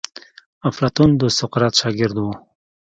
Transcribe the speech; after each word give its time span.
افلاطون 0.69 1.09
د 1.21 1.21
سقراط 1.37 1.73
شاګرد 1.81 2.15
وو. 2.19 2.33